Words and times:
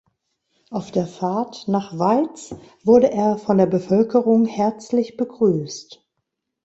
Auf 0.71 0.89
der 0.89 1.05
Fahrt 1.05 1.67
nach 1.67 1.95
Weiz 1.99 2.55
wurde 2.83 3.11
er 3.11 3.37
von 3.37 3.59
der 3.59 3.67
Bevölkerung 3.67 4.45
herzlich 4.47 5.15
begrüßt. 5.15 6.03